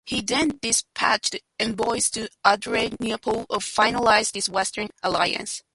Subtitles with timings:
[0.03, 5.61] He then dispatched envoys to Adrianople to finalize this Western alliance.